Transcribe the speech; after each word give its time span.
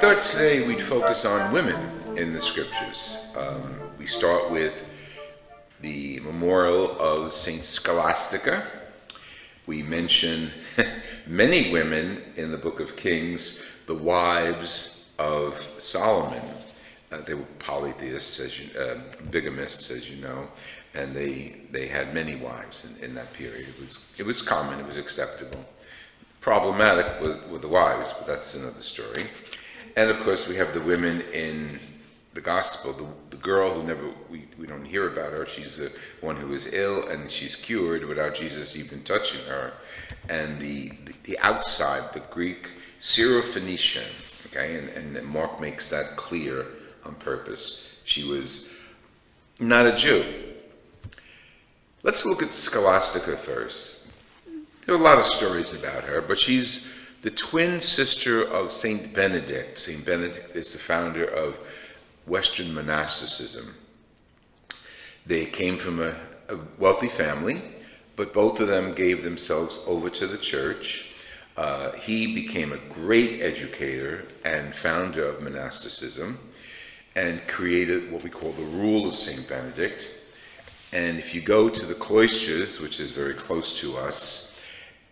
thought 0.00 0.22
today 0.22 0.66
we'd 0.66 0.80
focus 0.80 1.26
on 1.26 1.52
women 1.52 1.76
in 2.16 2.32
the 2.32 2.40
scriptures. 2.40 3.30
Um, 3.36 3.78
we 3.98 4.06
start 4.06 4.50
with 4.50 4.86
the 5.82 6.20
memorial 6.20 6.98
of 6.98 7.34
Saint 7.34 7.62
Scholastica. 7.62 8.66
We 9.66 9.82
mention 9.82 10.52
many 11.26 11.70
women 11.70 12.22
in 12.36 12.50
the 12.50 12.56
book 12.56 12.80
of 12.80 12.96
Kings, 12.96 13.62
the 13.84 13.94
wives 13.94 15.04
of 15.18 15.68
Solomon. 15.76 16.44
Uh, 17.12 17.20
they 17.20 17.34
were 17.34 17.44
polytheists, 17.58 18.40
as 18.40 18.58
you, 18.58 18.70
uh, 18.80 19.00
bigamists, 19.30 19.94
as 19.94 20.10
you 20.10 20.16
know, 20.22 20.48
and 20.94 21.14
they 21.14 21.60
they 21.72 21.88
had 21.88 22.14
many 22.14 22.36
wives 22.36 22.86
in, 22.86 23.04
in 23.04 23.14
that 23.16 23.30
period. 23.34 23.68
It 23.68 23.78
was 23.78 24.10
it 24.16 24.24
was 24.24 24.40
common, 24.40 24.80
it 24.80 24.86
was 24.86 24.96
acceptable. 24.96 25.62
Problematic 26.40 27.20
with, 27.20 27.46
with 27.50 27.60
the 27.60 27.68
wives, 27.68 28.14
but 28.14 28.26
that's 28.26 28.54
another 28.54 28.80
story. 28.80 29.26
And 29.96 30.10
of 30.10 30.20
course, 30.20 30.48
we 30.48 30.56
have 30.56 30.72
the 30.72 30.80
women 30.80 31.22
in 31.32 31.68
the 32.34 32.40
gospel. 32.40 32.92
The, 32.92 33.36
the 33.36 33.42
girl 33.42 33.72
who 33.72 33.82
never 33.82 34.10
we, 34.28 34.46
we 34.58 34.66
don't 34.66 34.84
hear 34.84 35.08
about 35.08 35.32
her. 35.32 35.46
She's 35.46 35.76
the 35.76 35.92
one 36.20 36.36
who 36.36 36.52
is 36.52 36.72
ill 36.72 37.08
and 37.08 37.30
she's 37.30 37.56
cured 37.56 38.04
without 38.04 38.34
Jesus 38.34 38.76
even 38.76 39.02
touching 39.02 39.40
her. 39.46 39.72
And 40.28 40.60
the 40.60 40.90
the, 41.04 41.14
the 41.24 41.38
outside, 41.40 42.12
the 42.12 42.20
Greek 42.30 42.70
Syrophoenician. 43.00 44.06
Okay, 44.46 44.76
and, 44.78 45.16
and 45.16 45.26
Mark 45.26 45.60
makes 45.60 45.88
that 45.88 46.16
clear 46.16 46.66
on 47.04 47.14
purpose. 47.14 47.96
She 48.04 48.24
was 48.24 48.70
not 49.58 49.86
a 49.86 49.94
Jew. 49.94 50.24
Let's 52.02 52.24
look 52.24 52.42
at 52.42 52.52
Scholastica 52.52 53.36
first. 53.36 54.12
There 54.86 54.94
are 54.94 54.98
a 54.98 55.02
lot 55.02 55.18
of 55.18 55.26
stories 55.26 55.78
about 55.78 56.04
her, 56.04 56.22
but 56.22 56.38
she's 56.38 56.86
the 57.22 57.30
twin 57.30 57.80
sister 57.80 58.42
of 58.42 58.72
Saint 58.72 59.12
Benedict. 59.12 59.78
Saint 59.78 60.04
Benedict 60.04 60.56
is 60.56 60.72
the 60.72 60.78
founder 60.78 61.24
of 61.24 61.58
Western 62.26 62.72
monasticism. 62.72 63.74
They 65.26 65.44
came 65.46 65.76
from 65.76 66.00
a, 66.00 66.14
a 66.48 66.58
wealthy 66.78 67.08
family, 67.08 67.62
but 68.16 68.32
both 68.32 68.60
of 68.60 68.68
them 68.68 68.94
gave 68.94 69.22
themselves 69.22 69.84
over 69.86 70.08
to 70.10 70.26
the 70.26 70.38
church. 70.38 71.06
Uh, 71.56 71.92
he 71.92 72.34
became 72.34 72.72
a 72.72 72.78
great 72.92 73.40
educator 73.42 74.26
and 74.44 74.74
founder 74.74 75.24
of 75.24 75.42
monasticism 75.42 76.38
and 77.16 77.46
created 77.46 78.10
what 78.10 78.22
we 78.22 78.30
call 78.30 78.52
the 78.52 78.62
Rule 78.62 79.06
of 79.06 79.16
St. 79.16 79.46
Benedict. 79.46 80.10
And 80.92 81.18
if 81.18 81.34
you 81.34 81.42
go 81.42 81.68
to 81.68 81.86
the 81.86 81.94
cloisters, 81.94 82.80
which 82.80 82.98
is 82.98 83.10
very 83.10 83.34
close 83.34 83.78
to 83.80 83.96
us, 83.96 84.56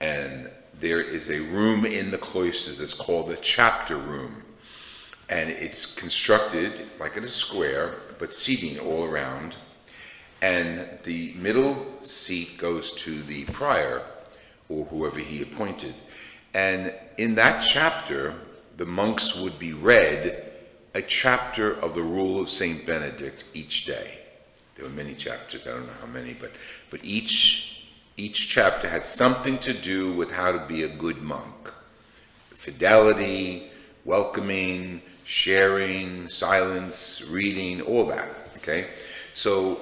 and 0.00 0.48
there 0.80 1.00
is 1.00 1.30
a 1.30 1.40
room 1.40 1.84
in 1.84 2.10
the 2.10 2.18
cloisters 2.18 2.78
that's 2.78 2.94
called 2.94 3.28
the 3.28 3.36
chapter 3.36 3.96
room. 3.96 4.42
And 5.28 5.50
it's 5.50 5.86
constructed 5.86 6.86
like 6.98 7.16
in 7.16 7.24
a 7.24 7.28
square, 7.28 7.96
but 8.18 8.32
seating 8.32 8.78
all 8.78 9.04
around. 9.04 9.56
And 10.40 10.88
the 11.02 11.34
middle 11.34 11.86
seat 12.00 12.58
goes 12.58 12.92
to 12.92 13.22
the 13.22 13.44
prior, 13.46 14.02
or 14.68 14.84
whoever 14.86 15.18
he 15.18 15.42
appointed. 15.42 15.94
And 16.54 16.94
in 17.18 17.34
that 17.34 17.60
chapter, 17.60 18.34
the 18.76 18.86
monks 18.86 19.34
would 19.34 19.58
be 19.58 19.72
read 19.72 20.52
a 20.94 21.02
chapter 21.02 21.74
of 21.80 21.94
the 21.94 22.02
Rule 22.02 22.40
of 22.40 22.48
St. 22.48 22.86
Benedict 22.86 23.44
each 23.52 23.84
day. 23.84 24.18
There 24.76 24.84
were 24.84 24.92
many 24.92 25.14
chapters, 25.14 25.66
I 25.66 25.70
don't 25.70 25.86
know 25.86 25.92
how 26.00 26.06
many, 26.06 26.34
but, 26.34 26.52
but 26.90 27.00
each, 27.04 27.77
each 28.18 28.48
chapter 28.48 28.88
had 28.88 29.06
something 29.06 29.58
to 29.60 29.72
do 29.72 30.12
with 30.12 30.32
how 30.32 30.50
to 30.50 30.58
be 30.66 30.82
a 30.82 30.88
good 30.88 31.22
monk. 31.22 31.72
Fidelity, 32.50 33.70
welcoming, 34.04 35.00
sharing, 35.22 36.28
silence, 36.28 37.22
reading, 37.30 37.80
all 37.80 38.06
that, 38.06 38.28
okay? 38.56 38.88
So 39.34 39.78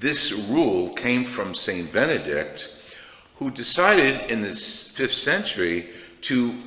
this 0.00 0.32
rule 0.32 0.90
came 0.94 1.24
from 1.24 1.54
St. 1.54 1.90
Benedict, 1.92 2.76
who 3.36 3.52
decided 3.52 4.30
in 4.30 4.42
the 4.42 4.50
fifth 4.50 5.14
century 5.14 5.90
to 6.22 6.58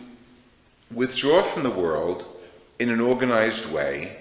withdraw 0.93 1.43
from 1.43 1.63
the 1.63 1.69
world 1.69 2.25
in 2.79 2.89
an 2.89 3.01
organized 3.01 3.65
way, 3.65 4.15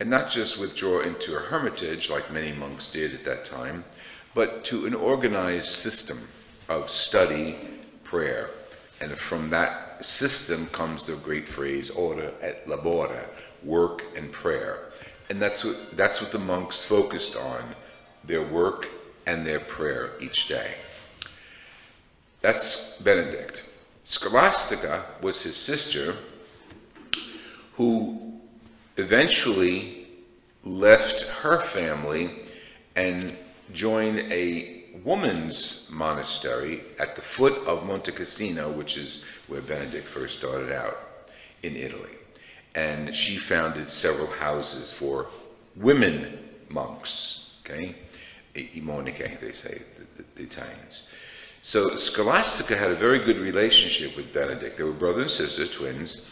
and 0.00 0.08
not 0.08 0.30
just 0.30 0.58
withdraw 0.58 1.02
into 1.02 1.36
a 1.36 1.40
hermitage 1.40 2.08
like 2.08 2.32
many 2.32 2.52
monks 2.52 2.88
did 2.88 3.12
at 3.12 3.24
that 3.24 3.44
time, 3.44 3.84
but 4.32 4.64
to 4.64 4.86
an 4.86 4.94
organized 4.94 5.66
system 5.66 6.26
of 6.68 6.90
study, 6.90 7.56
prayer. 8.04 8.50
And 9.00 9.12
from 9.12 9.50
that 9.50 10.04
system 10.04 10.66
comes 10.66 11.04
the 11.04 11.16
great 11.16 11.48
phrase, 11.48 11.90
ora 11.90 12.32
et 12.40 12.66
labora, 12.66 13.24
work 13.62 14.04
and 14.16 14.30
prayer. 14.30 14.90
And 15.30 15.40
that's 15.40 15.64
what, 15.64 15.96
that's 15.96 16.20
what 16.20 16.32
the 16.32 16.38
monks 16.38 16.82
focused 16.82 17.36
on, 17.36 17.62
their 18.24 18.42
work 18.42 18.88
and 19.26 19.46
their 19.46 19.60
prayer 19.60 20.12
each 20.20 20.48
day. 20.48 20.74
That's 22.40 22.96
Benedict. 23.02 23.68
Scholastica 24.04 25.04
was 25.20 25.42
his 25.42 25.56
sister, 25.56 26.16
who 27.74 28.32
eventually 28.96 30.06
left 30.64 31.22
her 31.22 31.60
family 31.60 32.30
and 32.96 33.36
joined 33.72 34.18
a 34.32 34.77
woman's 35.02 35.88
monastery 35.90 36.82
at 36.98 37.16
the 37.16 37.22
foot 37.22 37.66
of 37.66 37.86
Monte 37.86 38.12
Cassino, 38.12 38.70
which 38.70 38.96
is 38.96 39.24
where 39.46 39.60
Benedict 39.60 40.04
first 40.04 40.38
started 40.38 40.72
out 40.72 40.98
in 41.62 41.76
Italy. 41.76 42.10
And 42.74 43.14
she 43.14 43.36
founded 43.36 43.88
several 43.88 44.26
houses 44.26 44.92
for 44.92 45.28
women 45.76 46.38
monks, 46.68 47.54
okay? 47.64 47.94
I 48.56 48.80
they 49.40 49.52
say, 49.52 49.82
the, 49.96 50.22
the, 50.22 50.28
the 50.34 50.42
Italians. 50.42 51.08
So 51.62 51.96
Scholastica 51.96 52.76
had 52.76 52.90
a 52.90 52.96
very 52.96 53.18
good 53.18 53.38
relationship 53.38 54.16
with 54.16 54.32
Benedict. 54.32 54.76
They 54.76 54.84
were 54.84 54.92
brother 54.92 55.22
and 55.22 55.30
sister, 55.30 55.66
twins, 55.66 56.28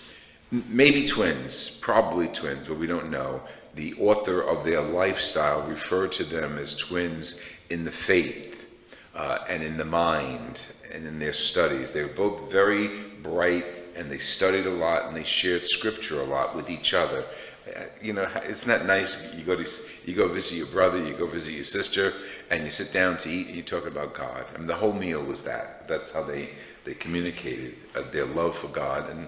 maybe 0.50 1.06
twins, 1.06 1.70
probably 1.70 2.28
twins, 2.28 2.68
but 2.68 2.78
we 2.78 2.86
don't 2.86 3.10
know. 3.10 3.42
The 3.74 3.94
author 3.94 4.40
of 4.40 4.64
their 4.64 4.80
lifestyle 4.80 5.62
referred 5.62 6.12
to 6.12 6.24
them 6.24 6.58
as 6.58 6.74
twins 6.74 7.40
in 7.68 7.84
the 7.84 7.90
faith 7.90 8.68
uh, 9.14 9.38
and 9.48 9.62
in 9.62 9.76
the 9.76 9.84
mind 9.84 10.66
and 10.92 11.06
in 11.06 11.18
their 11.18 11.32
studies. 11.32 11.92
They 11.92 12.02
were 12.02 12.08
both 12.08 12.50
very 12.50 12.88
bright 13.22 13.66
and 13.96 14.10
they 14.10 14.18
studied 14.18 14.66
a 14.66 14.70
lot 14.70 15.06
and 15.06 15.16
they 15.16 15.24
shared 15.24 15.64
scripture 15.64 16.20
a 16.20 16.24
lot 16.24 16.54
with 16.54 16.70
each 16.70 16.94
other. 16.94 17.24
Uh, 17.66 17.84
you 18.00 18.12
know, 18.12 18.28
isn't 18.46 18.68
that 18.68 18.86
nice? 18.86 19.16
You 19.34 19.42
go 19.42 19.56
to 19.56 19.68
you 20.04 20.14
go 20.14 20.28
visit 20.28 20.56
your 20.56 20.68
brother, 20.68 21.04
you 21.04 21.14
go 21.14 21.26
visit 21.26 21.54
your 21.54 21.64
sister, 21.64 22.12
and 22.50 22.62
you 22.62 22.70
sit 22.70 22.92
down 22.92 23.16
to 23.18 23.28
eat 23.28 23.48
and 23.48 23.56
you 23.56 23.62
talk 23.62 23.86
about 23.86 24.14
God. 24.14 24.44
I 24.54 24.58
mean, 24.58 24.68
the 24.68 24.76
whole 24.76 24.92
meal 24.92 25.22
was 25.22 25.42
that. 25.42 25.88
That's 25.88 26.12
how 26.12 26.22
they 26.22 26.50
they 26.84 26.94
communicated 26.94 27.74
uh, 27.96 28.02
their 28.12 28.26
love 28.26 28.56
for 28.56 28.68
God 28.68 29.10
and 29.10 29.26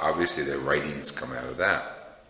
obviously, 0.00 0.42
their 0.42 0.58
writings 0.58 1.10
come 1.10 1.32
out 1.32 1.44
of 1.44 1.56
that. 1.58 2.20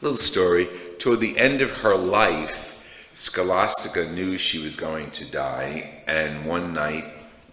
Little 0.00 0.16
story 0.16 0.68
toward 0.98 1.20
the 1.20 1.38
end 1.38 1.60
of 1.60 1.70
her 1.70 1.96
life, 1.96 2.74
Scholastica 3.14 4.06
knew 4.06 4.36
she 4.36 4.58
was 4.58 4.76
going 4.76 5.10
to 5.12 5.24
die, 5.24 6.02
and 6.06 6.44
one 6.44 6.74
night 6.74 7.04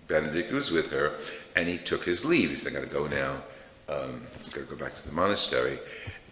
Benedict 0.07 0.51
was 0.51 0.69
with 0.69 0.91
her, 0.91 1.17
and 1.55 1.67
he 1.67 1.77
took 1.77 2.03
his 2.03 2.25
leave. 2.25 2.49
He 2.49 2.55
said, 2.55 2.73
I 2.73 2.75
gotta 2.75 2.87
go 2.87 3.07
now. 3.07 3.41
Um, 3.87 4.21
I 4.45 4.49
gotta 4.49 4.65
go 4.65 4.75
back 4.75 4.93
to 4.93 5.07
the 5.07 5.13
monastery. 5.13 5.79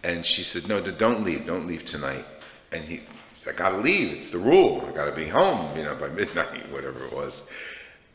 And 0.04 0.24
she 0.26 0.42
said, 0.42 0.68
No, 0.68 0.80
don't 0.80 1.24
leave, 1.24 1.46
don't 1.46 1.66
leave 1.66 1.84
tonight. 1.84 2.24
And 2.72 2.84
he 2.84 3.00
said, 3.32 3.54
I 3.54 3.58
gotta 3.58 3.78
leave, 3.78 4.12
it's 4.12 4.30
the 4.30 4.38
rule. 4.38 4.84
I 4.86 4.92
gotta 4.92 5.12
be 5.12 5.26
home, 5.26 5.76
you 5.76 5.84
know, 5.84 5.94
by 5.94 6.08
midnight, 6.20 6.70
whatever 6.70 7.04
it 7.04 7.12
was. 7.12 7.48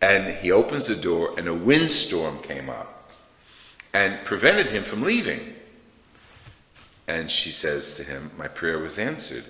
And 0.02 0.36
he 0.36 0.52
opens 0.52 0.88
the 0.88 0.96
door, 0.96 1.34
and 1.38 1.48
a 1.48 1.54
windstorm 1.54 2.40
came 2.44 2.70
up 2.70 2.97
and 3.98 4.24
prevented 4.26 4.68
him 4.68 4.84
from 4.84 5.02
leaving. 5.02 5.56
And 7.08 7.32
she 7.32 7.52
says 7.52 7.96
to 7.96 8.04
him, 8.04 8.30
My 8.38 8.48
prayer 8.48 8.78
was 8.78 9.00
answered. 9.00 9.44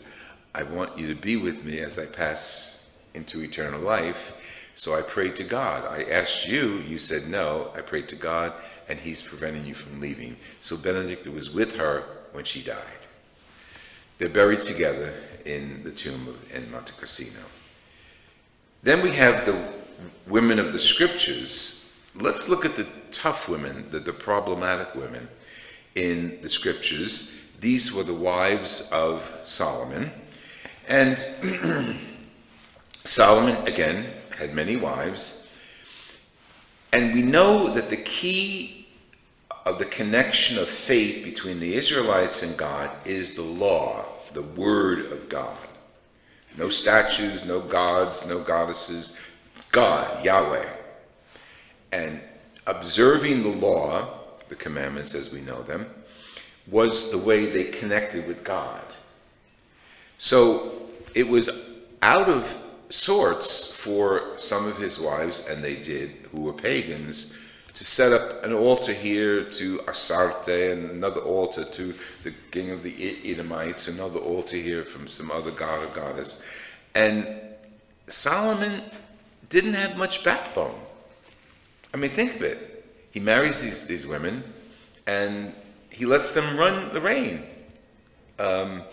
I 0.55 0.63
want 0.63 0.97
you 0.97 1.07
to 1.07 1.15
be 1.15 1.35
with 1.35 1.65
me 1.65 1.79
as 1.79 1.99
I 1.99 2.05
pass 2.05 2.89
into 3.13 3.43
eternal 3.43 3.81
life. 3.81 4.31
So 4.73 4.95
I 4.95 5.01
prayed 5.01 5.35
to 5.37 5.43
God. 5.43 5.83
I 5.83 6.03
asked 6.03 6.47
you, 6.47 6.77
you 6.87 6.97
said 6.97 7.27
no. 7.27 7.73
I 7.75 7.81
prayed 7.81 8.07
to 8.09 8.15
God, 8.15 8.53
and 8.87 8.97
He's 8.97 9.21
preventing 9.21 9.65
you 9.65 9.73
from 9.73 9.99
leaving. 9.99 10.37
So 10.61 10.77
Benedict 10.77 11.27
was 11.27 11.49
with 11.49 11.75
her 11.75 12.05
when 12.31 12.45
she 12.45 12.63
died. 12.63 13.01
They're 14.17 14.29
buried 14.29 14.61
together 14.61 15.13
in 15.45 15.83
the 15.83 15.91
tomb 15.91 16.25
of, 16.25 16.55
in 16.55 16.71
Monte 16.71 16.93
Cassino. 16.97 17.43
Then 18.81 19.01
we 19.01 19.11
have 19.11 19.45
the 19.45 19.73
women 20.25 20.57
of 20.57 20.71
the 20.71 20.79
scriptures 20.79 21.77
Let's 22.19 22.49
look 22.49 22.65
at 22.65 22.75
the 22.75 22.87
tough 23.11 23.49
women, 23.49 23.87
the, 23.89 23.99
the 23.99 24.13
problematic 24.13 24.93
women 24.95 25.27
in 25.95 26.39
the 26.41 26.49
scriptures. 26.49 27.35
These 27.59 27.91
were 27.91 28.03
the 28.03 28.13
wives 28.13 28.87
of 28.91 29.41
Solomon. 29.43 30.11
And 30.87 31.17
Solomon, 33.03 33.67
again, 33.67 34.07
had 34.37 34.53
many 34.53 34.75
wives. 34.75 35.47
And 36.93 37.13
we 37.13 37.21
know 37.21 37.73
that 37.73 37.89
the 37.89 37.97
key 37.97 38.87
of 39.65 39.79
the 39.79 39.85
connection 39.85 40.57
of 40.57 40.69
faith 40.69 41.23
between 41.23 41.59
the 41.59 41.73
Israelites 41.75 42.41
and 42.41 42.55
God 42.55 42.89
is 43.05 43.33
the 43.33 43.41
law, 43.41 44.05
the 44.33 44.43
word 44.43 45.11
of 45.11 45.27
God. 45.27 45.57
No 46.57 46.69
statues, 46.69 47.43
no 47.43 47.59
gods, 47.59 48.25
no 48.25 48.39
goddesses, 48.39 49.17
God, 49.71 50.23
Yahweh. 50.23 50.69
And 51.91 52.21
observing 52.67 53.43
the 53.43 53.49
law, 53.49 54.07
the 54.49 54.55
commandments 54.55 55.15
as 55.15 55.31
we 55.31 55.41
know 55.41 55.63
them, 55.63 55.89
was 56.67 57.11
the 57.11 57.17
way 57.17 57.45
they 57.45 57.63
connected 57.63 58.27
with 58.27 58.43
God. 58.43 58.83
So 60.17 60.87
it 61.15 61.27
was 61.27 61.49
out 62.01 62.29
of 62.29 62.57
sorts 62.89 63.73
for 63.73 64.33
some 64.37 64.65
of 64.65 64.77
his 64.77 64.99
wives, 64.99 65.45
and 65.47 65.63
they 65.63 65.75
did, 65.75 66.11
who 66.31 66.41
were 66.41 66.53
pagans, 66.53 67.33
to 67.73 67.83
set 67.83 68.11
up 68.11 68.43
an 68.43 68.53
altar 68.53 68.93
here 68.93 69.43
to 69.43 69.79
Astarte, 69.87 70.71
and 70.71 70.89
another 70.89 71.21
altar 71.21 71.63
to 71.63 71.93
the 72.23 72.33
king 72.51 72.71
of 72.71 72.81
the 72.81 73.19
Edomites, 73.23 73.87
another 73.87 74.19
altar 74.19 74.57
here 74.57 74.83
from 74.83 75.07
some 75.07 75.29
other 75.31 75.51
god 75.51 75.83
or 75.83 75.95
goddess. 75.95 76.41
And 76.95 77.27
Solomon 78.07 78.81
didn't 79.49 79.75
have 79.75 79.95
much 79.95 80.23
backbone. 80.23 80.79
I 81.97 81.99
mean, 81.99 82.11
think 82.11 82.35
of 82.35 82.43
it. 82.43 82.85
He 83.09 83.19
marries 83.19 83.59
these, 83.59 83.87
these 83.87 84.05
women, 84.05 84.43
and 85.07 85.51
he 85.89 86.05
lets 86.05 86.31
them 86.31 86.55
run 86.55 86.93
the 86.93 87.01
reign. 87.01 87.41
Um, 88.37 88.83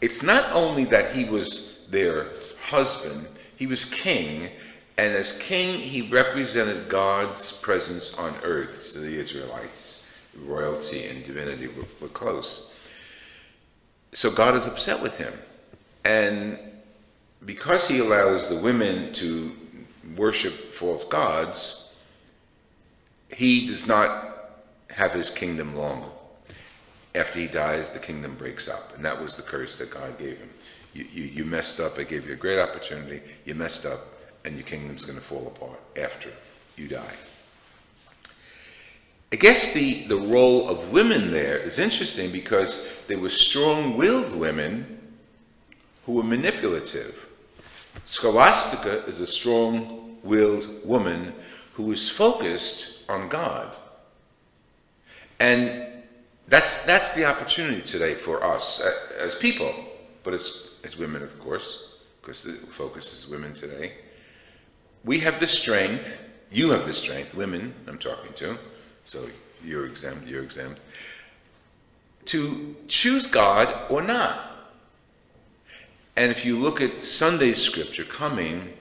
it's 0.00 0.22
not 0.22 0.50
only 0.52 0.86
that 0.86 1.14
he 1.14 1.26
was 1.26 1.80
their 1.90 2.28
husband, 2.62 3.28
he 3.56 3.66
was 3.66 3.84
king, 3.84 4.48
and 4.96 5.12
as 5.12 5.32
king, 5.38 5.78
he 5.78 6.08
represented 6.08 6.88
God's 6.88 7.52
presence 7.52 8.14
on 8.14 8.34
earth 8.42 8.92
to 8.94 9.00
the 9.00 9.18
Israelites. 9.18 10.06
Royalty 10.34 11.08
and 11.08 11.22
divinity 11.24 11.66
were, 11.66 11.84
were 12.00 12.08
close. 12.08 12.74
So 14.14 14.30
God 14.30 14.54
is 14.54 14.66
upset 14.66 15.02
with 15.02 15.18
him. 15.18 15.34
And 16.06 16.58
because 17.44 17.86
he 17.86 17.98
allows 17.98 18.48
the 18.48 18.56
women 18.56 19.12
to 19.12 19.54
worship 20.16 20.72
false 20.72 21.04
gods, 21.04 21.85
he 23.34 23.66
does 23.66 23.86
not 23.86 24.36
have 24.90 25.12
his 25.12 25.30
kingdom 25.30 25.76
long. 25.76 26.10
After 27.14 27.38
he 27.38 27.46
dies, 27.46 27.90
the 27.90 27.98
kingdom 27.98 28.34
breaks 28.36 28.68
up. 28.68 28.94
And 28.94 29.04
that 29.04 29.20
was 29.20 29.36
the 29.36 29.42
curse 29.42 29.76
that 29.76 29.90
God 29.90 30.18
gave 30.18 30.38
him. 30.38 30.50
You, 30.92 31.06
you, 31.10 31.24
you 31.24 31.44
messed 31.44 31.80
up. 31.80 31.98
I 31.98 32.04
gave 32.04 32.26
you 32.26 32.34
a 32.34 32.36
great 32.36 32.58
opportunity. 32.58 33.20
You 33.44 33.54
messed 33.54 33.86
up 33.86 34.00
and 34.44 34.54
your 34.54 34.64
kingdom's 34.64 35.04
going 35.04 35.18
to 35.18 35.24
fall 35.24 35.46
apart 35.46 35.80
after 35.96 36.30
you 36.76 36.88
die. 36.88 37.14
I 39.32 39.36
guess 39.36 39.72
the, 39.72 40.06
the 40.06 40.16
role 40.16 40.68
of 40.68 40.92
women 40.92 41.32
there 41.32 41.58
is 41.58 41.78
interesting 41.78 42.30
because 42.30 42.86
they 43.08 43.16
were 43.16 43.28
strong 43.28 43.96
willed 43.96 44.34
women 44.34 45.00
who 46.04 46.12
were 46.12 46.22
manipulative. 46.22 47.26
Scholastica 48.04 49.04
is 49.06 49.18
a 49.20 49.26
strong 49.26 50.16
willed 50.22 50.68
woman 50.84 51.34
who 51.76 51.84
was 51.84 52.10
focused 52.10 53.08
on 53.08 53.28
God. 53.28 53.74
And 55.38 55.86
that's, 56.48 56.82
that's 56.82 57.12
the 57.12 57.24
opportunity 57.24 57.80
today 57.80 58.14
for 58.14 58.44
us 58.44 58.80
uh, 58.80 58.92
as 59.18 59.34
people, 59.34 59.72
but 60.24 60.34
as, 60.34 60.68
as 60.84 60.96
women, 60.98 61.22
of 61.22 61.38
course, 61.38 61.94
because 62.20 62.42
the 62.42 62.52
focus 62.52 63.12
is 63.12 63.28
women 63.28 63.52
today 63.54 63.92
we 65.06 65.20
have 65.20 65.38
the 65.38 65.46
strength, 65.46 66.18
you 66.50 66.72
have 66.72 66.84
the 66.84 66.92
strength, 66.92 67.32
women 67.32 67.72
I'm 67.86 67.96
talking 67.96 68.34
to, 68.34 68.58
so 69.04 69.26
you're 69.64 69.86
exempt, 69.86 70.26
you're 70.26 70.42
exempt, 70.42 70.80
to 72.26 72.74
choose 72.88 73.26
God 73.26 73.88
or 73.88 74.02
not. 74.02 74.50
And 76.16 76.32
if 76.32 76.44
you 76.44 76.58
look 76.58 76.80
at 76.80 77.04
Sunday's 77.04 77.62
scripture 77.62 78.04
coming, 78.04 78.72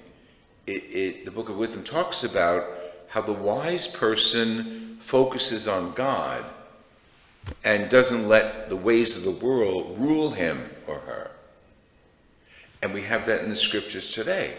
it, 0.66 0.72
it, 0.72 1.26
the 1.26 1.32
book 1.32 1.48
of 1.48 1.58
wisdom 1.58 1.84
talks 1.84 2.24
about 2.24 2.66
how 3.16 3.22
the 3.22 3.32
wise 3.32 3.88
person 3.88 4.98
focuses 5.00 5.70
on 5.70 5.94
God 5.94 6.44
and 7.64 7.90
doesn't 7.90 8.28
let 8.28 8.68
the 8.68 8.76
ways 8.76 9.16
of 9.16 9.24
the 9.24 9.46
world 9.46 9.98
rule 9.98 10.32
him 10.32 10.70
or 10.86 10.96
her. 10.96 11.32
And 12.84 12.94
we 12.94 13.04
have 13.04 13.26
that 13.28 13.42
in 13.42 13.50
the 13.50 13.56
scriptures 13.56 14.12
today 14.12 14.58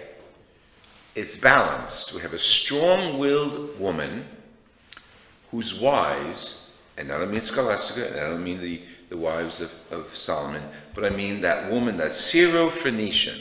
it's 1.14 1.36
balanced. 1.36 2.14
We 2.14 2.22
have 2.22 2.32
a 2.32 2.38
strong 2.38 3.18
willed 3.18 3.78
woman 3.78 4.24
who's 5.50 5.74
wise, 5.74 6.70
and 6.96 7.12
I 7.12 7.18
don't 7.18 7.30
mean 7.30 7.42
Scholastica, 7.42 8.08
and 8.08 8.20
I 8.20 8.30
don't 8.30 8.44
mean 8.44 8.62
the, 8.62 8.80
the 9.10 9.18
wives 9.18 9.60
of, 9.60 9.74
of 9.90 10.16
Solomon, 10.16 10.62
but 10.94 11.04
I 11.04 11.10
mean 11.10 11.42
that 11.42 11.70
woman, 11.70 11.98
that 11.98 12.14
Syro-Phoenician. 12.14 13.38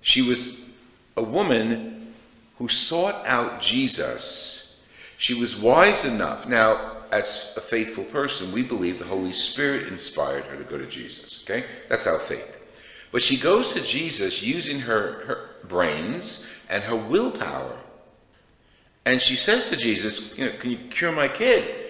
She 0.00 0.20
was 0.20 0.62
a 1.16 1.22
woman 1.22 1.99
who 2.60 2.68
sought 2.68 3.26
out 3.26 3.58
Jesus. 3.58 4.76
She 5.16 5.32
was 5.32 5.56
wise 5.56 6.04
enough. 6.04 6.46
Now, 6.46 6.98
as 7.10 7.54
a 7.56 7.60
faithful 7.60 8.04
person, 8.04 8.52
we 8.52 8.62
believe 8.62 8.98
the 8.98 9.06
Holy 9.06 9.32
Spirit 9.32 9.88
inspired 9.88 10.44
her 10.44 10.58
to 10.58 10.64
go 10.64 10.76
to 10.76 10.86
Jesus. 10.86 11.42
Okay? 11.42 11.64
That's 11.88 12.06
our 12.06 12.18
faith. 12.18 12.58
But 13.12 13.22
she 13.22 13.38
goes 13.38 13.72
to 13.72 13.80
Jesus 13.80 14.42
using 14.42 14.78
her, 14.80 15.24
her 15.24 15.48
brains 15.68 16.44
and 16.68 16.82
her 16.82 16.94
willpower. 16.94 17.78
And 19.06 19.22
she 19.22 19.36
says 19.36 19.70
to 19.70 19.76
Jesus, 19.76 20.36
you 20.36 20.44
know, 20.44 20.52
can 20.58 20.70
you 20.70 20.78
cure 20.90 21.12
my 21.12 21.28
kid? 21.28 21.86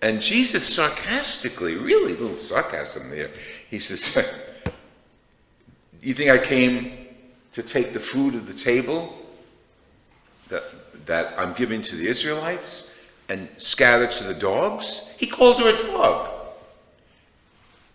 And 0.00 0.22
Jesus 0.22 0.66
sarcastically, 0.66 1.76
really 1.76 2.14
a 2.14 2.18
little 2.18 2.38
sarcasm 2.38 3.10
there, 3.10 3.30
he 3.68 3.78
says, 3.78 4.24
you 6.00 6.14
think 6.14 6.30
I 6.30 6.38
came 6.38 7.08
to 7.52 7.62
take 7.62 7.92
the 7.92 8.00
food 8.00 8.34
of 8.34 8.46
the 8.46 8.54
table 8.54 9.18
that, 10.48 10.64
that 11.06 11.38
I'm 11.38 11.52
giving 11.54 11.82
to 11.82 11.96
the 11.96 12.06
Israelites 12.06 12.90
and 13.28 13.48
scatter 13.56 14.06
to 14.06 14.24
the 14.24 14.34
dogs? 14.34 15.08
He 15.16 15.26
called 15.26 15.58
her 15.60 15.74
a 15.74 15.78
dog. 15.78 16.30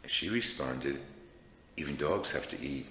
And 0.03 0.11
she 0.11 0.29
responded, 0.29 0.99
even 1.77 1.95
dogs 1.95 2.31
have 2.31 2.47
to 2.49 2.61
eat, 2.61 2.85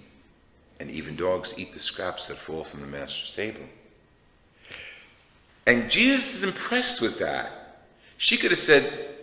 and 0.79 0.89
even 0.89 1.15
dogs 1.15 1.53
eat 1.57 1.73
the 1.73 1.79
scraps 1.79 2.27
that 2.27 2.37
fall 2.37 2.63
from 2.63 2.81
the 2.81 2.87
master's 2.87 3.35
table. 3.35 3.61
And 5.67 5.89
Jesus 5.89 6.35
is 6.35 6.43
impressed 6.43 7.01
with 7.01 7.19
that. 7.19 7.83
She 8.17 8.37
could 8.37 8.51
have 8.51 8.59
said, 8.59 9.15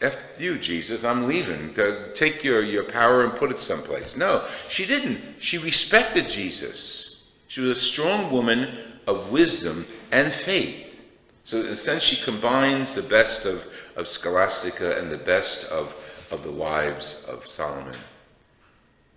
F 0.00 0.16
you, 0.38 0.58
Jesus, 0.58 1.04
I'm 1.04 1.26
leaving. 1.26 1.74
Take 2.14 2.44
your, 2.44 2.62
your 2.62 2.84
power 2.84 3.24
and 3.24 3.34
put 3.34 3.50
it 3.50 3.58
someplace. 3.58 4.16
No, 4.16 4.46
she 4.68 4.86
didn't. 4.86 5.20
She 5.38 5.58
respected 5.58 6.28
Jesus. 6.28 7.30
She 7.48 7.60
was 7.60 7.78
a 7.78 7.80
strong 7.80 8.30
woman 8.30 8.76
of 9.06 9.30
wisdom 9.30 9.86
and 10.12 10.32
faith. 10.32 11.02
So, 11.44 11.60
in 11.60 11.66
a 11.66 11.76
sense, 11.76 12.02
she 12.02 12.22
combines 12.22 12.94
the 12.94 13.02
best 13.02 13.44
of, 13.44 13.64
of 13.96 14.08
Scholastica 14.08 14.98
and 14.98 15.10
the 15.10 15.18
best 15.18 15.64
of, 15.70 15.94
of 16.32 16.42
the 16.42 16.50
wives 16.50 17.24
of 17.28 17.46
Solomon 17.46 17.94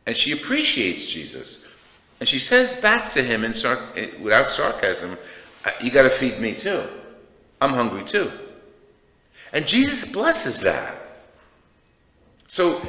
and 0.08 0.16
she 0.16 0.32
appreciates 0.32 1.06
Jesus. 1.06 1.66
And 2.20 2.28
she 2.28 2.40
says 2.40 2.76
back 2.76 3.12
to 3.12 3.22
him 3.22 3.44
in 3.44 3.54
sar- 3.54 3.94
without 4.22 4.48
sarcasm, 4.48 5.18
uh, 5.66 5.72
You 5.84 5.92
got 5.92 6.04
to 6.04 6.10
feed 6.10 6.40
me 6.40 6.56
too. 6.56 6.88
I'm 7.62 7.74
hungry 7.74 8.04
too. 8.06 8.32
And 9.52 9.68
Jesus 9.68 10.10
blesses 10.10 10.62
that. 10.62 10.96
So, 12.48 12.82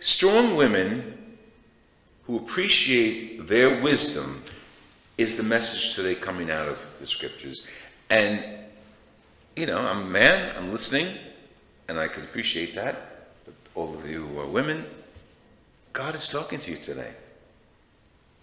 strong 0.00 0.56
women 0.56 1.36
who 2.24 2.38
appreciate 2.38 3.46
their 3.46 3.80
wisdom 3.80 4.42
is 5.16 5.36
the 5.36 5.42
message 5.42 5.94
today 5.94 6.14
coming 6.14 6.50
out 6.50 6.68
of 6.68 6.78
the 7.00 7.06
scriptures. 7.06 7.66
And, 8.10 8.44
you 9.56 9.66
know, 9.66 9.78
I'm 9.78 10.02
a 10.02 10.10
man, 10.10 10.54
I'm 10.56 10.72
listening, 10.72 11.16
and 11.88 11.98
I 11.98 12.08
can 12.08 12.24
appreciate 12.24 12.74
that. 12.74 13.28
But 13.44 13.54
all 13.74 13.94
of 13.94 14.08
you 14.08 14.26
who 14.26 14.40
are 14.40 14.46
women, 14.46 14.86
God 15.92 16.14
is 16.14 16.28
talking 16.28 16.58
to 16.60 16.72
you 16.72 16.78
today. 16.78 17.12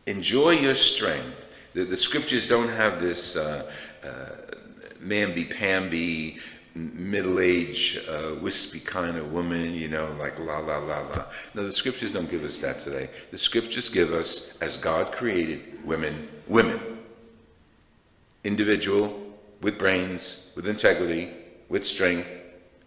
Enjoy 0.05 0.51
your 0.51 0.75
strength. 0.75 1.45
The, 1.73 1.83
the 1.83 1.97
scriptures 1.97 2.47
don't 2.47 2.69
have 2.69 3.01
this 3.01 3.35
uh, 3.35 3.71
uh, 4.03 4.09
mamby-pamby, 5.03 6.39
middle-aged, 6.75 8.07
uh, 8.07 8.35
wispy 8.41 8.79
kind 8.79 9.17
of 9.17 9.31
woman, 9.31 9.73
you 9.73 9.87
know, 9.87 10.15
like 10.19 10.39
la 10.39 10.59
la 10.59 10.77
la 10.77 10.99
la. 10.99 11.25
No, 11.53 11.63
the 11.63 11.71
scriptures 11.71 12.13
don't 12.13 12.29
give 12.29 12.43
us 12.43 12.59
that 12.59 12.79
today. 12.79 13.09
The 13.31 13.37
scriptures 13.37 13.89
give 13.89 14.13
us, 14.13 14.57
as 14.61 14.77
God 14.77 15.11
created 15.11 15.83
women, 15.85 16.29
women. 16.47 16.79
Individual, 18.43 19.19
with 19.61 19.77
brains, 19.77 20.51
with 20.55 20.67
integrity, 20.67 21.31
with 21.69 21.85
strength, 21.85 22.29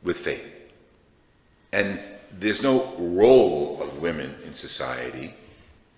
with 0.02 0.16
faith. 0.16 0.72
And 1.72 2.00
there's 2.38 2.62
no 2.62 2.94
role 2.96 3.80
of 3.82 3.98
women 3.98 4.34
in 4.44 4.54
society 4.54 5.34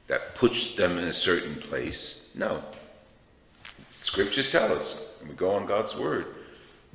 that 0.07 0.35
puts 0.35 0.75
them 0.75 0.99
in 0.99 1.05
a 1.05 1.13
certain 1.13 1.57
place. 1.57 2.31
No. 2.35 2.63
Scriptures 3.89 4.51
tell 4.51 4.73
us, 4.73 5.01
and 5.21 5.29
we 5.29 5.35
go 5.35 5.51
on 5.53 5.67
God's 5.67 5.97
word, 5.97 6.27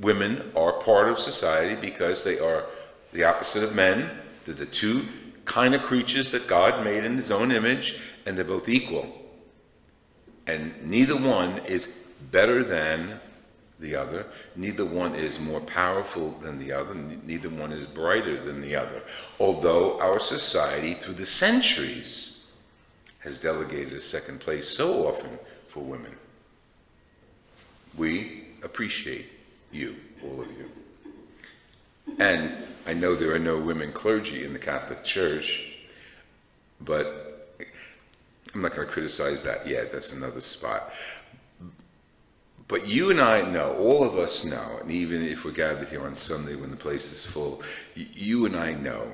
women 0.01 0.51
are 0.55 0.73
part 0.73 1.07
of 1.07 1.19
society 1.19 1.79
because 1.79 2.23
they 2.23 2.39
are 2.39 2.65
the 3.13 3.23
opposite 3.23 3.63
of 3.63 3.73
men. 3.73 4.11
They're 4.45 4.55
the 4.55 4.65
two 4.65 5.07
kind 5.45 5.75
of 5.75 5.81
creatures 5.81 6.31
that 6.31 6.47
God 6.47 6.83
made 6.83 7.03
in 7.03 7.17
his 7.17 7.31
own 7.31 7.51
image, 7.51 7.99
and 8.25 8.37
they're 8.37 8.45
both 8.45 8.69
equal. 8.69 9.07
And 10.47 10.73
neither 10.83 11.15
one 11.15 11.59
is 11.65 11.89
better 12.31 12.63
than 12.63 13.19
the 13.79 13.95
other. 13.95 14.27
Neither 14.55 14.85
one 14.85 15.15
is 15.15 15.39
more 15.39 15.61
powerful 15.61 16.31
than 16.41 16.59
the 16.59 16.71
other. 16.71 16.93
Neither 16.93 17.49
one 17.49 17.71
is 17.71 17.85
brighter 17.85 18.43
than 18.43 18.61
the 18.61 18.75
other. 18.75 19.01
Although 19.39 19.99
our 19.99 20.19
society, 20.19 20.93
through 20.93 21.15
the 21.15 21.25
centuries, 21.25 22.45
has 23.19 23.41
delegated 23.41 23.93
a 23.93 24.01
second 24.01 24.39
place 24.39 24.67
so 24.67 25.07
often 25.07 25.37
for 25.67 25.81
women. 25.81 26.15
We 27.97 28.45
appreciate 28.63 29.27
you, 29.71 29.95
all 30.23 30.41
of 30.41 30.47
you. 30.47 30.69
And 32.19 32.55
I 32.85 32.93
know 32.93 33.15
there 33.15 33.33
are 33.33 33.39
no 33.39 33.59
women 33.59 33.91
clergy 33.91 34.43
in 34.43 34.53
the 34.53 34.59
Catholic 34.59 35.03
Church, 35.03 35.63
but 36.81 37.57
I'm 38.53 38.61
not 38.61 38.75
going 38.75 38.87
to 38.87 38.93
criticize 38.93 39.43
that 39.43 39.67
yet. 39.67 39.91
That's 39.91 40.11
another 40.11 40.41
spot. 40.41 40.91
But 42.67 42.87
you 42.87 43.11
and 43.11 43.19
I 43.19 43.41
know, 43.41 43.75
all 43.75 44.03
of 44.03 44.17
us 44.17 44.45
know, 44.45 44.77
and 44.81 44.89
even 44.89 45.21
if 45.21 45.43
we're 45.43 45.51
gathered 45.51 45.89
here 45.89 46.05
on 46.05 46.15
Sunday 46.15 46.55
when 46.55 46.71
the 46.71 46.77
place 46.77 47.11
is 47.11 47.25
full, 47.25 47.61
you 47.95 48.45
and 48.45 48.55
I 48.55 48.73
know 48.73 49.11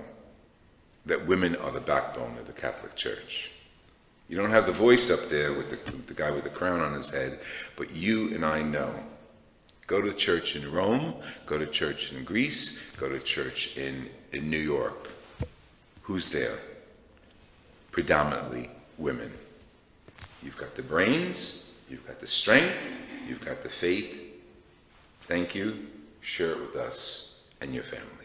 that 1.05 1.25
women 1.25 1.55
are 1.55 1.71
the 1.71 1.81
backbone 1.81 2.37
of 2.37 2.45
the 2.45 2.53
Catholic 2.53 2.95
Church. 2.95 3.51
You 4.29 4.37
don't 4.37 4.51
have 4.51 4.65
the 4.65 4.73
voice 4.73 5.09
up 5.09 5.29
there 5.29 5.53
with 5.53 5.69
the, 5.69 5.91
the 6.03 6.13
guy 6.13 6.31
with 6.31 6.43
the 6.43 6.49
crown 6.49 6.81
on 6.81 6.93
his 6.93 7.09
head, 7.09 7.39
but 7.75 7.91
you 7.91 8.33
and 8.33 8.45
I 8.45 8.61
know 8.61 8.93
Go 9.87 10.01
to 10.01 10.13
church 10.13 10.57
in 10.57 10.69
Rome, 10.69 11.15
go 11.45 11.57
to 11.57 11.65
church 11.65 12.11
in 12.11 12.25
Greece, 12.25 12.77
go 12.97 13.07
to 13.07 13.19
church 13.19 13.77
in, 13.77 14.09
in 14.33 14.49
New 14.49 14.59
York. 14.59 15.09
Who's 16.01 16.27
there? 16.27 16.59
Predominantly 17.91 18.69
women. 18.97 19.31
You've 20.43 20.57
got 20.57 20.75
the 20.75 20.83
brains, 20.83 21.65
you've 21.89 22.05
got 22.05 22.19
the 22.19 22.27
strength, 22.27 22.75
you've 23.27 23.43
got 23.43 23.63
the 23.63 23.69
faith. 23.69 24.15
Thank 25.21 25.55
you. 25.55 25.87
Share 26.21 26.51
it 26.51 26.59
with 26.59 26.75
us 26.75 27.41
and 27.61 27.73
your 27.73 27.83
families. 27.83 28.16